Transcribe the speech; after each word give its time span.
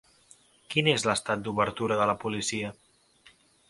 Quin 0.75 0.89
és 0.93 1.05
l'estat 1.09 1.45
d'obertura 1.45 2.01
de 2.03 2.11
la 2.13 2.19
policia? 2.27 2.77